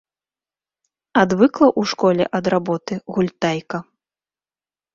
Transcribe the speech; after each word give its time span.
Адвыкла 1.23 1.67
ў 1.79 1.93
школе 1.93 2.23
ад 2.41 2.45
работы, 2.55 2.93
гультайка. 3.17 3.77